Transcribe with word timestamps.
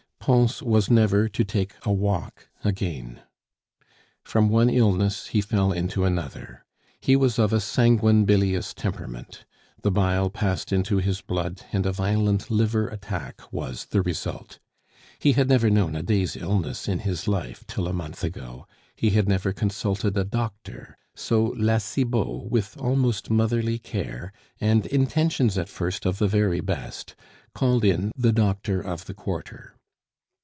Pons 0.23 0.61
was 0.61 0.87
never 0.87 1.27
to 1.29 1.43
take 1.43 1.73
a 1.81 1.91
walk 1.91 2.47
again. 2.63 3.21
From 4.23 4.49
one 4.49 4.69
illness 4.69 5.27
he 5.29 5.41
fell 5.41 5.71
into 5.71 6.05
another. 6.05 6.63
He 6.99 7.15
was 7.15 7.39
of 7.39 7.51
a 7.51 7.59
sanguine 7.59 8.25
bilious 8.25 8.75
temperament, 8.75 9.45
the 9.81 9.89
bile 9.89 10.29
passed 10.29 10.71
into 10.71 10.97
his 10.97 11.21
blood, 11.21 11.63
and 11.71 11.87
a 11.87 11.91
violent 11.91 12.51
liver 12.51 12.87
attack 12.87 13.51
was 13.51 13.85
the 13.85 14.03
result. 14.03 14.59
He 15.17 15.31
had 15.31 15.49
never 15.49 15.71
known 15.71 15.95
a 15.95 16.03
day's 16.03 16.35
illness 16.37 16.87
in 16.87 16.99
his 16.99 17.27
life 17.27 17.65
till 17.65 17.87
a 17.87 17.91
month 17.93 18.23
ago; 18.23 18.67
he 18.95 19.09
had 19.09 19.27
never 19.27 19.51
consulted 19.51 20.15
a 20.15 20.23
doctor; 20.23 20.99
so 21.15 21.55
La 21.57 21.79
Cibot, 21.79 22.47
with 22.47 22.77
almost 22.77 23.31
motherly 23.31 23.79
care 23.79 24.31
and 24.59 24.85
intentions 24.85 25.57
at 25.57 25.67
first 25.67 26.05
of 26.05 26.19
the 26.19 26.27
very 26.27 26.59
best, 26.61 27.15
called 27.55 27.83
in 27.83 28.11
"the 28.15 28.31
doctor 28.31 28.79
of 28.79 29.05
the 29.05 29.15
quarter." 29.15 29.75